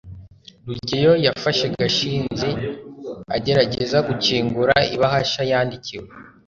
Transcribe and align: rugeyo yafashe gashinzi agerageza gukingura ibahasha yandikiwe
rugeyo 0.67 1.13
yafashe 1.25 1.65
gashinzi 1.77 2.49
agerageza 3.35 3.97
gukingura 4.07 4.75
ibahasha 4.95 5.41
yandikiwe 5.51 6.07